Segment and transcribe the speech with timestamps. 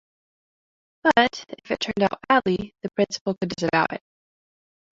[1.03, 4.01] But, if it turned out badly, the Principal could disavow it.